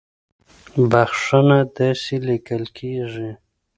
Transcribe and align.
بخښنه 0.91 1.59
داسې 1.77 2.15
ليکل 2.27 2.63
کېږي 2.77 3.31